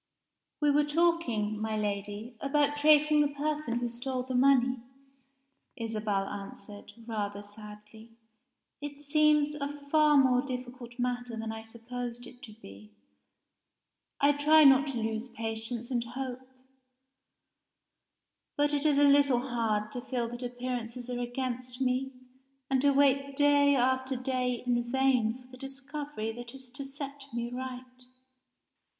"We 0.59 0.71
were 0.71 0.83
talking, 0.83 1.61
my 1.61 1.77
Lady, 1.77 2.35
about 2.39 2.75
tracing 2.75 3.21
the 3.21 3.27
person 3.27 3.77
who 3.77 3.87
stole 3.87 4.23
the 4.23 4.33
money," 4.33 4.79
Isabel 5.75 6.27
answered, 6.27 6.93
rather 7.05 7.43
sadly. 7.43 8.09
"It 8.81 9.03
seems 9.03 9.53
a 9.53 9.67
far 9.91 10.17
more 10.17 10.41
difficult 10.41 10.97
matter 10.97 11.37
than 11.37 11.51
I 11.51 11.61
supposed 11.61 12.25
it 12.25 12.41
to 12.41 12.51
be. 12.51 12.89
I 14.19 14.31
try 14.33 14.63
not 14.63 14.87
to 14.87 14.97
lose 15.03 15.27
patience 15.27 15.91
and 15.91 16.03
hope 16.03 16.49
but 18.57 18.73
it 18.73 18.87
is 18.87 18.97
a 18.97 19.03
little 19.03 19.49
hard 19.49 19.91
to 19.91 20.01
feel 20.01 20.27
that 20.29 20.41
appearances 20.41 21.11
are 21.11 21.19
against 21.19 21.79
me, 21.79 22.11
and 22.71 22.81
to 22.81 22.89
wait 22.89 23.35
day 23.35 23.75
after 23.75 24.15
day 24.15 24.63
in 24.65 24.81
vain 24.83 25.43
for 25.43 25.51
the 25.51 25.57
discovery 25.57 26.31
that 26.31 26.55
is 26.55 26.71
to 26.71 26.85
set 26.85 27.27
me 27.31 27.51
right." 27.51 28.05